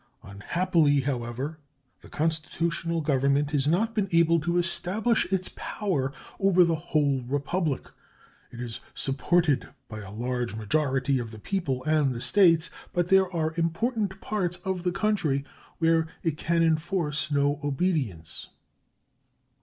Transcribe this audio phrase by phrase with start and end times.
[0.23, 1.59] Unhappily, however,
[2.01, 7.87] the constitutional Government has not been able to establish its power over the whole Republic.
[8.49, 13.31] It is supported by a large majority of the people and the States, but there
[13.31, 15.45] are important parts of the country
[15.77, 18.47] where it can enforce no obedience.